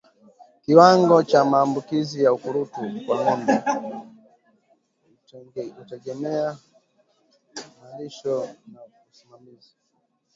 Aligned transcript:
Kiwango 0.63 1.17
cha 1.29 1.39
maambukizi 1.51 2.17
ya 2.23 2.33
ukurutu 2.33 2.81
kwa 3.05 3.15
ngombe 3.21 3.53
hutegemea 5.77 6.57
malisho 7.81 8.47
na 8.73 8.79
usimamizi 9.09 9.75